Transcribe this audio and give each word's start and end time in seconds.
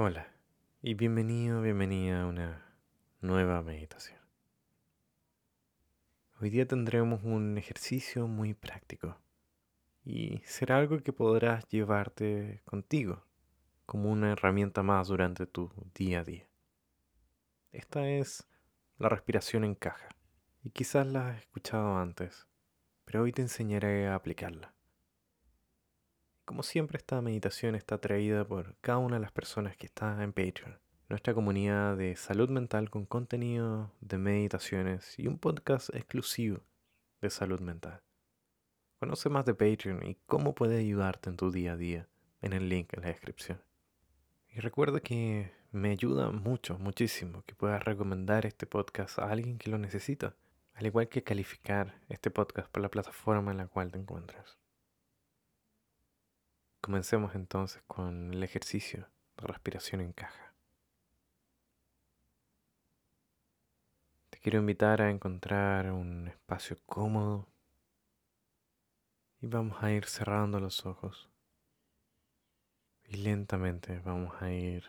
Hola 0.00 0.28
y 0.80 0.94
bienvenido, 0.94 1.60
bienvenida 1.60 2.22
a 2.22 2.26
una 2.26 2.64
nueva 3.20 3.62
meditación. 3.62 4.20
Hoy 6.40 6.50
día 6.50 6.68
tendremos 6.68 7.24
un 7.24 7.58
ejercicio 7.58 8.28
muy 8.28 8.54
práctico 8.54 9.18
y 10.04 10.38
será 10.44 10.78
algo 10.78 11.00
que 11.00 11.12
podrás 11.12 11.66
llevarte 11.66 12.62
contigo 12.64 13.24
como 13.86 14.12
una 14.12 14.30
herramienta 14.30 14.84
más 14.84 15.08
durante 15.08 15.48
tu 15.48 15.72
día 15.96 16.20
a 16.20 16.24
día. 16.24 16.46
Esta 17.72 18.08
es 18.08 18.46
la 18.98 19.08
respiración 19.08 19.64
en 19.64 19.74
caja 19.74 20.10
y 20.62 20.70
quizás 20.70 21.08
la 21.08 21.30
has 21.30 21.38
escuchado 21.38 21.98
antes, 21.98 22.46
pero 23.04 23.22
hoy 23.22 23.32
te 23.32 23.42
enseñaré 23.42 24.06
a 24.06 24.14
aplicarla. 24.14 24.77
Como 26.48 26.62
siempre, 26.62 26.96
esta 26.96 27.20
meditación 27.20 27.74
está 27.74 28.00
traída 28.00 28.42
por 28.42 28.74
cada 28.80 28.96
una 28.96 29.16
de 29.16 29.20
las 29.20 29.32
personas 29.32 29.76
que 29.76 29.84
está 29.84 30.24
en 30.24 30.32
Patreon, 30.32 30.78
nuestra 31.10 31.34
comunidad 31.34 31.94
de 31.98 32.16
salud 32.16 32.48
mental 32.48 32.88
con 32.88 33.04
contenido 33.04 33.92
de 34.00 34.16
meditaciones 34.16 35.18
y 35.18 35.26
un 35.26 35.38
podcast 35.38 35.94
exclusivo 35.94 36.62
de 37.20 37.28
salud 37.28 37.60
mental. 37.60 38.00
Conoce 38.98 39.28
más 39.28 39.44
de 39.44 39.52
Patreon 39.52 40.06
y 40.06 40.16
cómo 40.24 40.54
puede 40.54 40.78
ayudarte 40.78 41.28
en 41.28 41.36
tu 41.36 41.50
día 41.50 41.74
a 41.74 41.76
día 41.76 42.08
en 42.40 42.54
el 42.54 42.70
link 42.70 42.94
en 42.94 43.02
la 43.02 43.08
descripción. 43.08 43.62
Y 44.48 44.60
recuerda 44.60 45.00
que 45.00 45.52
me 45.70 45.90
ayuda 45.90 46.30
mucho, 46.30 46.78
muchísimo 46.78 47.42
que 47.42 47.56
puedas 47.56 47.84
recomendar 47.84 48.46
este 48.46 48.66
podcast 48.66 49.18
a 49.18 49.30
alguien 49.30 49.58
que 49.58 49.68
lo 49.68 49.76
necesita, 49.76 50.34
al 50.72 50.86
igual 50.86 51.10
que 51.10 51.22
calificar 51.22 52.00
este 52.08 52.30
podcast 52.30 52.70
por 52.70 52.82
la 52.82 52.88
plataforma 52.88 53.50
en 53.50 53.58
la 53.58 53.66
cual 53.66 53.92
te 53.92 53.98
encuentras. 53.98 54.56
Comencemos 56.80 57.34
entonces 57.34 57.82
con 57.86 58.32
el 58.32 58.42
ejercicio 58.42 59.08
de 59.36 59.46
respiración 59.46 60.00
en 60.00 60.12
caja. 60.12 60.54
Te 64.30 64.38
quiero 64.38 64.58
invitar 64.58 65.02
a 65.02 65.10
encontrar 65.10 65.90
un 65.90 66.28
espacio 66.28 66.76
cómodo 66.86 67.48
y 69.40 69.46
vamos 69.48 69.82
a 69.82 69.90
ir 69.90 70.04
cerrando 70.06 70.60
los 70.60 70.86
ojos 70.86 71.28
y 73.04 73.16
lentamente 73.16 73.98
vamos 74.00 74.40
a 74.40 74.52
ir 74.52 74.84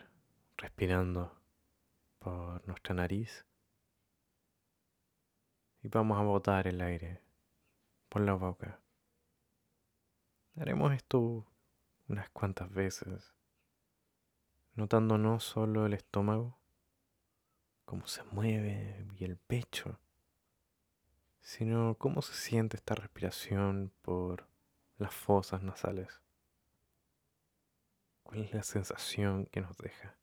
respirando 0.56 1.36
por 2.18 2.66
nuestra 2.68 2.94
nariz 2.94 3.46
y 5.82 5.88
vamos 5.88 6.18
a 6.18 6.22
botar 6.22 6.66
el 6.66 6.80
aire 6.80 7.20
por 8.08 8.22
la 8.22 8.34
boca. 8.34 8.80
Haremos 10.56 10.92
esto 10.92 11.49
unas 12.10 12.28
cuantas 12.30 12.70
veces, 12.72 13.32
notando 14.74 15.16
no 15.16 15.38
solo 15.38 15.86
el 15.86 15.94
estómago, 15.94 16.58
cómo 17.84 18.06
se 18.06 18.24
mueve 18.24 19.06
y 19.16 19.24
el 19.24 19.36
pecho, 19.36 20.00
sino 21.40 21.94
cómo 21.98 22.20
se 22.20 22.34
siente 22.34 22.76
esta 22.76 22.96
respiración 22.96 23.92
por 24.02 24.48
las 24.98 25.14
fosas 25.14 25.62
nasales. 25.62 26.20
¿Cuál 28.24 28.40
es 28.40 28.52
la 28.54 28.62
sensación 28.62 29.46
que 29.46 29.60
nos 29.60 29.76
deja? 29.78 30.19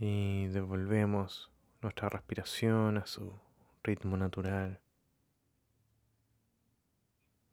Y 0.00 0.46
devolvemos 0.46 1.52
nuestra 1.82 2.08
respiración 2.08 2.96
a 2.96 3.04
su 3.04 3.38
ritmo 3.84 4.16
natural. 4.16 4.80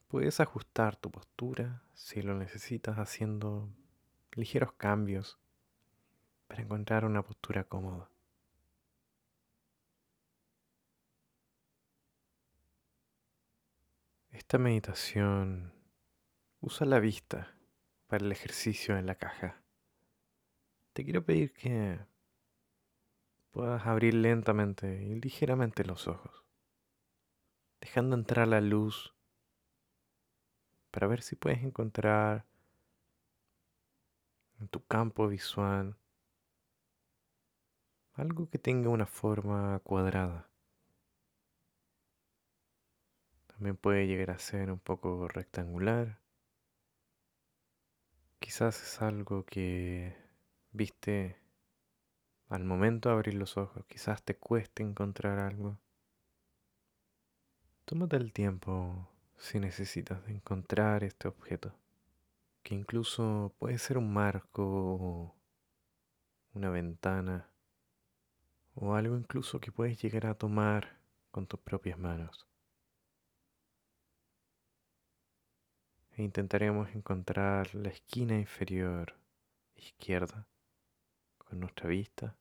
Puedes 0.07 0.39
ajustar 0.39 0.95
tu 0.95 1.11
postura 1.11 1.83
si 1.93 2.21
lo 2.21 2.35
necesitas 2.35 2.97
haciendo 2.99 3.69
ligeros 4.31 4.71
cambios 4.71 5.37
para 6.47 6.61
encontrar 6.61 7.03
una 7.03 7.21
postura 7.21 7.65
cómoda. 7.65 8.09
Esta 14.31 14.57
meditación 14.57 15.73
usa 16.61 16.87
la 16.87 16.99
vista 17.01 17.57
para 18.07 18.23
el 18.23 18.31
ejercicio 18.31 18.97
en 18.97 19.05
la 19.05 19.15
caja. 19.15 19.61
Te 20.93 21.03
quiero 21.03 21.25
pedir 21.25 21.51
que 21.51 21.99
puedas 23.57 23.87
abrir 23.87 24.13
lentamente 24.13 25.01
y 25.01 25.19
ligeramente 25.19 25.83
los 25.83 26.07
ojos, 26.07 26.45
dejando 27.81 28.15
entrar 28.15 28.47
la 28.47 28.61
luz 28.61 29.15
para 30.91 31.07
ver 31.07 31.23
si 31.23 31.35
puedes 31.35 31.63
encontrar 31.63 32.45
en 34.59 34.67
tu 34.67 34.85
campo 34.85 35.27
visual 35.27 35.97
algo 38.13 38.47
que 38.47 38.59
tenga 38.59 38.89
una 38.89 39.07
forma 39.07 39.79
cuadrada. 39.79 40.51
También 43.47 43.75
puede 43.75 44.05
llegar 44.05 44.29
a 44.29 44.37
ser 44.37 44.71
un 44.71 44.79
poco 44.79 45.27
rectangular. 45.27 46.21
Quizás 48.37 48.79
es 48.83 49.01
algo 49.01 49.47
que 49.47 50.15
viste 50.73 51.46
al 52.49 52.63
momento 52.63 53.09
de 53.09 53.15
abrir 53.15 53.33
los 53.33 53.57
ojos, 53.57 53.85
quizás 53.87 54.23
te 54.23 54.35
cueste 54.35 54.83
encontrar 54.83 55.39
algo. 55.39 55.77
Tómate 57.85 58.15
el 58.15 58.31
tiempo 58.31 59.07
si 59.37 59.59
necesitas 59.59 60.25
de 60.25 60.33
encontrar 60.33 61.03
este 61.03 61.27
objeto, 61.27 61.75
que 62.63 62.73
incluso 62.75 63.53
puede 63.59 63.77
ser 63.77 63.97
un 63.97 64.13
marco, 64.13 65.35
una 66.53 66.69
ventana, 66.69 67.49
o 68.75 68.95
algo 68.95 69.17
incluso 69.17 69.59
que 69.59 69.71
puedes 69.71 70.01
llegar 70.01 70.27
a 70.27 70.35
tomar 70.35 70.99
con 71.31 71.47
tus 71.47 71.59
propias 71.59 71.99
manos. 71.99 72.47
E 76.11 76.23
intentaremos 76.23 76.95
encontrar 76.95 77.75
la 77.75 77.89
esquina 77.89 78.39
inferior 78.39 79.13
izquierda 79.75 80.47
con 81.47 81.59
nuestra 81.59 81.87
vista. 81.87 82.35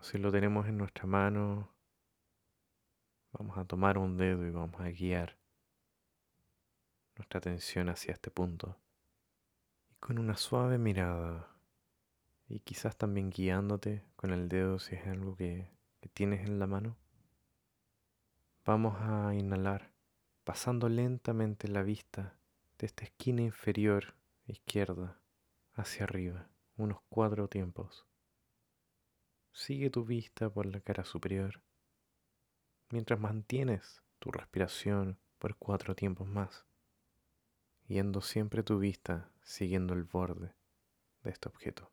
Si 0.00 0.18
lo 0.18 0.30
tenemos 0.30 0.66
en 0.66 0.78
nuestra 0.78 1.06
mano, 1.06 1.70
vamos 3.32 3.58
a 3.58 3.64
tomar 3.64 3.98
un 3.98 4.16
dedo 4.16 4.46
y 4.46 4.50
vamos 4.50 4.80
a 4.80 4.90
guiar 4.90 5.36
nuestra 7.16 7.38
atención 7.38 7.88
hacia 7.88 8.12
este 8.12 8.30
punto. 8.30 8.76
Y 9.90 9.96
con 9.96 10.18
una 10.18 10.36
suave 10.36 10.78
mirada, 10.78 11.48
y 12.48 12.60
quizás 12.60 12.96
también 12.96 13.30
guiándote 13.30 14.04
con 14.16 14.32
el 14.32 14.48
dedo 14.48 14.78
si 14.78 14.94
es 14.94 15.06
algo 15.06 15.36
que, 15.36 15.70
que 16.00 16.08
tienes 16.08 16.46
en 16.46 16.58
la 16.58 16.66
mano, 16.66 16.96
vamos 18.64 18.96
a 19.00 19.34
inhalar, 19.34 19.92
pasando 20.44 20.88
lentamente 20.88 21.68
la 21.68 21.82
vista 21.82 22.38
de 22.78 22.86
esta 22.86 23.04
esquina 23.04 23.42
inferior 23.42 24.14
izquierda 24.46 25.20
hacia 25.74 26.04
arriba 26.04 26.48
unos 26.78 27.00
cuatro 27.08 27.48
tiempos. 27.48 28.06
Sigue 29.52 29.90
tu 29.90 30.04
vista 30.04 30.48
por 30.48 30.64
la 30.64 30.80
cara 30.80 31.04
superior 31.04 31.60
mientras 32.90 33.18
mantienes 33.18 34.00
tu 34.18 34.30
respiración 34.30 35.18
por 35.38 35.56
cuatro 35.56 35.94
tiempos 35.94 36.26
más, 36.28 36.64
yendo 37.86 38.20
siempre 38.20 38.62
tu 38.62 38.78
vista 38.78 39.30
siguiendo 39.42 39.92
el 39.94 40.04
borde 40.04 40.54
de 41.22 41.30
este 41.30 41.48
objeto. 41.48 41.90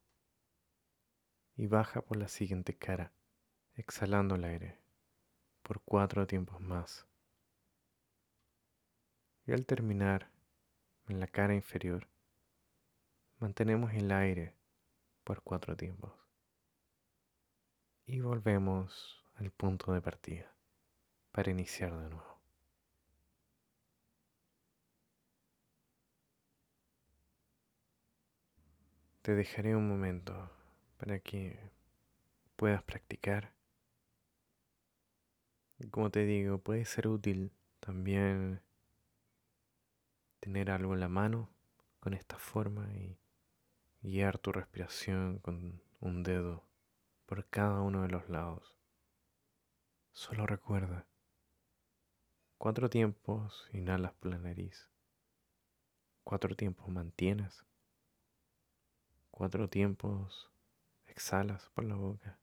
Y 1.58 1.68
baja 1.68 2.02
por 2.02 2.18
la 2.18 2.28
siguiente 2.28 2.78
cara, 2.78 3.12
exhalando 3.74 4.36
el 4.36 4.44
aire 4.44 4.80
por 5.64 5.81
cuatro 5.81 6.28
tiempos 6.28 6.62
más. 6.62 7.08
Y 9.48 9.52
al 9.52 9.66
terminar 9.66 10.30
en 11.08 11.20
la 11.20 11.28
cara 11.28 11.56
inferior, 11.56 12.08
mantenemos 13.40 13.94
el 13.94 14.12
aire 14.12 14.55
por 15.25 15.42
cuatro 15.42 15.75
tiempos. 15.75 16.13
Y 18.06 18.22
volvemos 18.22 19.25
al 19.36 19.51
punto 19.51 19.92
de 19.92 20.01
partida 20.01 20.56
para 21.31 21.51
iniciar 21.51 21.92
de 21.98 22.10
nuevo. 22.10 22.39
Te 29.24 29.33
dejaré 29.33 29.75
un 29.75 29.89
momento 29.89 30.51
para 30.98 31.19
que 31.19 31.71
puedas 32.56 32.83
practicar. 32.83 33.51
como 35.89 36.10
te 36.12 36.25
digo, 36.25 36.60
puede 36.60 36.86
ser 36.86 37.07
útil 37.07 37.51
también 37.80 38.62
tener 40.39 40.69
algo 40.69 40.94
en 40.94 41.00
la 41.00 41.10
mano 41.10 41.50
con 42.00 42.13
esta 42.13 42.38
forma 42.38 42.94
y 42.94 43.18
guiar 44.06 44.38
tu 44.38 44.52
respiración 44.52 45.40
con 45.40 45.81
un 46.00 46.22
dedo 46.22 46.63
por 47.25 47.44
cada 47.48 47.81
uno 47.81 48.04
de 48.04 48.10
los 48.10 48.30
lados. 48.30 48.78
Solo 50.13 50.46
recuerda, 50.46 51.07
cuatro 52.60 52.88
tiempos 52.90 53.68
inhalas 53.74 54.13
por 54.13 54.30
la 54.31 54.38
nariz, 54.38 54.92
cuatro 56.24 56.56
tiempos 56.56 56.88
mantienes, 56.88 57.66
cuatro 59.31 59.69
tiempos 59.69 60.52
exhalas 61.07 61.69
por 61.74 61.86
la 61.86 61.96
boca 61.96 62.38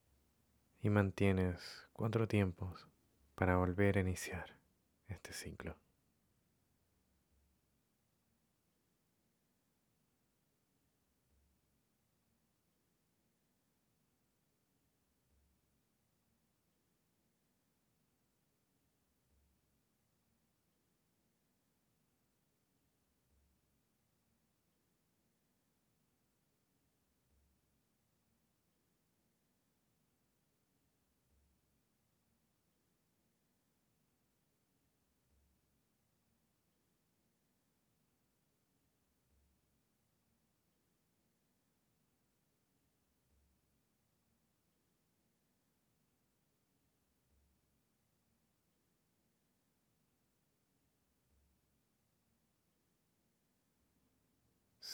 y 0.80 0.90
mantienes 0.90 1.88
cuatro 1.92 2.26
tiempos 2.26 2.88
para 3.36 3.56
volver 3.56 3.98
a 3.98 4.00
iniciar 4.00 4.58
este 5.06 5.32
ciclo. 5.32 5.76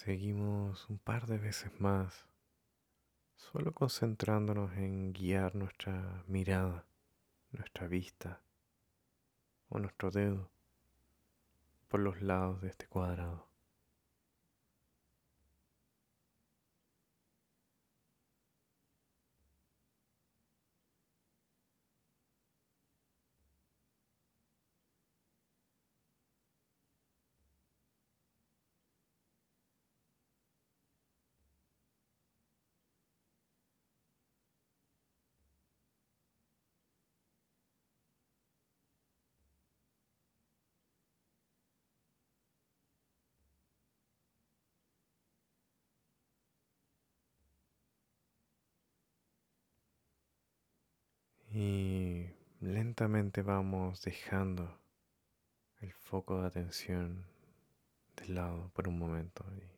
Seguimos 0.05 0.89
un 0.89 0.99
par 0.99 1.27
de 1.27 1.39
veces 1.39 1.73
más, 1.81 2.25
solo 3.35 3.75
concentrándonos 3.75 4.73
en 4.77 5.13
guiar 5.13 5.57
nuestra 5.57 6.23
mirada, 6.29 6.87
nuestra 7.51 7.89
vista 7.89 8.41
o 9.69 9.81
nuestro 9.81 10.13
dedo 10.13 10.53
por 11.89 11.99
los 11.99 12.23
lados 12.23 12.61
de 12.61 12.69
este 12.69 12.87
cuadrado. 12.87 13.48
Y 51.61 52.31
lentamente 52.61 53.43
vamos 53.43 54.03
dejando 54.03 54.79
el 55.81 55.93
foco 55.93 56.41
de 56.41 56.47
atención 56.47 57.27
de 58.15 58.29
lado 58.29 58.71
por 58.75 58.87
un 58.87 58.97
momento 58.97 59.45
y 59.57 59.69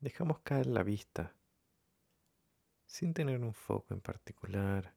dejamos 0.00 0.40
caer 0.40 0.66
la 0.66 0.82
vista 0.82 1.36
sin 2.84 3.14
tener 3.14 3.44
un 3.44 3.54
foco 3.54 3.94
en 3.94 4.00
particular. 4.00 4.92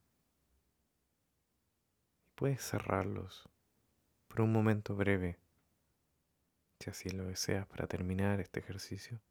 Y 2.25 2.31
puedes 2.33 2.67
cerrarlos 2.67 3.47
por 4.27 4.41
un 4.41 4.51
momento 4.51 4.95
breve, 4.95 5.37
si 6.79 6.89
así 6.89 7.11
lo 7.11 7.25
deseas 7.25 7.67
para 7.67 7.85
terminar 7.85 8.39
este 8.41 8.59
ejercicio. 8.59 9.21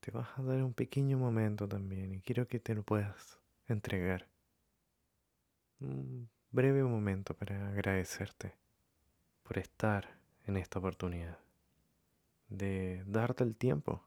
Te 0.00 0.10
vas 0.10 0.36
a 0.36 0.42
dar 0.42 0.64
un 0.64 0.74
pequeño 0.74 1.16
momento 1.16 1.68
también 1.68 2.12
y 2.12 2.20
quiero 2.20 2.48
que 2.48 2.58
te 2.58 2.74
lo 2.74 2.82
puedas 2.82 3.45
entregar 3.68 4.28
un 5.80 6.28
breve 6.50 6.82
momento 6.84 7.34
para 7.34 7.68
agradecerte 7.68 8.54
por 9.42 9.58
estar 9.58 10.18
en 10.46 10.56
esta 10.56 10.78
oportunidad, 10.78 11.38
de 12.48 13.02
darte 13.06 13.44
el 13.44 13.56
tiempo, 13.56 14.02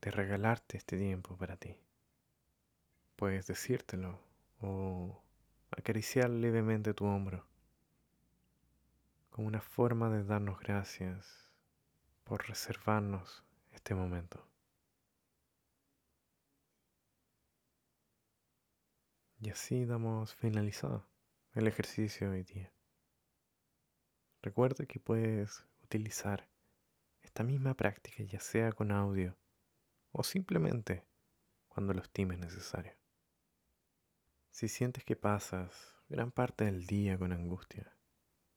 de 0.00 0.10
regalarte 0.10 0.76
este 0.76 0.98
tiempo 0.98 1.36
para 1.36 1.56
ti. 1.56 1.76
Puedes 3.16 3.46
decírtelo 3.46 4.20
o 4.60 5.22
acariciar 5.70 6.30
levemente 6.30 6.94
tu 6.94 7.06
hombro 7.06 7.46
como 9.30 9.48
una 9.48 9.60
forma 9.60 10.10
de 10.10 10.22
darnos 10.22 10.60
gracias 10.60 11.50
por 12.22 12.46
reservarnos 12.46 13.42
este 13.72 13.94
momento. 13.94 14.53
Y 19.44 19.50
así 19.50 19.84
damos 19.84 20.34
finalizado 20.34 21.06
el 21.52 21.66
ejercicio 21.66 22.30
de 22.30 22.36
hoy 22.38 22.44
día. 22.44 22.72
Recuerda 24.40 24.86
que 24.86 24.98
puedes 24.98 25.66
utilizar 25.82 26.48
esta 27.20 27.42
misma 27.44 27.74
práctica 27.74 28.22
ya 28.22 28.40
sea 28.40 28.72
con 28.72 28.90
audio 28.90 29.36
o 30.12 30.22
simplemente 30.22 31.04
cuando 31.68 31.92
lo 31.92 32.00
estimes 32.00 32.38
necesario. 32.38 32.94
Si 34.50 34.66
sientes 34.66 35.04
que 35.04 35.14
pasas 35.14 35.94
gran 36.08 36.30
parte 36.30 36.64
del 36.64 36.86
día 36.86 37.18
con 37.18 37.30
angustia, 37.30 37.94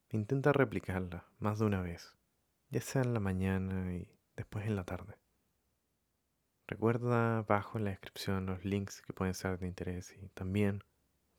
intenta 0.08 0.54
replicarla 0.54 1.30
más 1.38 1.60
de 1.60 1.66
una 1.66 1.82
vez, 1.82 2.16
ya 2.70 2.80
sea 2.80 3.02
en 3.02 3.14
la 3.14 3.20
mañana 3.20 3.94
y 3.94 4.18
después 4.38 4.66
en 4.66 4.78
la 4.78 4.86
tarde. 4.86 5.18
Recuerda 6.68 7.38
abajo 7.38 7.78
en 7.78 7.86
la 7.86 7.92
descripción 7.92 8.46
los 8.46 8.66
links 8.66 9.02
que 9.02 9.14
pueden 9.14 9.34
ser 9.34 9.58
de 9.58 9.68
interés 9.68 10.14
y 10.22 10.28
también 10.30 10.84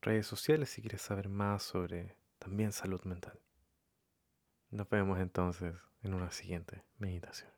redes 0.00 0.26
sociales 0.26 0.70
si 0.70 0.80
quieres 0.80 1.02
saber 1.02 1.28
más 1.28 1.62
sobre 1.62 2.16
también 2.38 2.72
salud 2.72 3.02
mental. 3.04 3.38
Nos 4.70 4.88
vemos 4.88 5.18
entonces 5.18 5.74
en 6.02 6.14
una 6.14 6.30
siguiente 6.30 6.82
meditación. 6.96 7.57